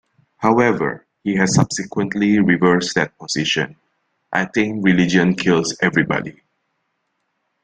However 0.37 1.05
he 1.23 1.35
has 1.35 1.53
subsequently 1.53 2.39
reversed 2.39 2.95
that 2.95 3.15
position: 3.19 3.75
I 4.33 4.45
think 4.45 4.83
religion 4.83 5.35
kills 5.35 5.77
everybody. 5.79 6.41